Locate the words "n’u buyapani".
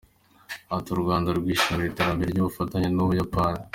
2.89-3.61